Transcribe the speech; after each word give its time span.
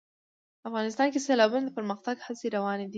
افغانستان 0.67 1.07
کې 1.11 1.19
د 1.21 1.25
سیلابونه 1.27 1.63
د 1.67 1.71
پرمختګ 1.77 2.15
هڅې 2.25 2.47
روانې 2.55 2.85
دي. 2.87 2.89